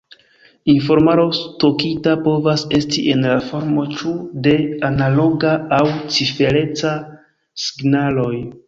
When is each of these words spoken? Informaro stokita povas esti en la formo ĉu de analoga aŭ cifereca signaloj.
Informaro 0.71 1.25
stokita 1.39 2.15
povas 2.27 2.63
esti 2.79 3.05
en 3.17 3.27
la 3.27 3.37
formo 3.51 3.85
ĉu 3.93 4.17
de 4.49 4.57
analoga 4.93 5.53
aŭ 5.83 5.87
cifereca 6.19 6.99
signaloj. 7.69 8.35